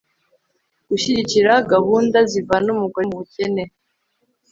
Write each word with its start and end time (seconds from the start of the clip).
gushyigikira 0.89 1.53
gahunda 1.73 2.17
zivana 2.31 2.67
umugore 2.75 3.05
mu 3.09 3.17
bukene 3.21 3.63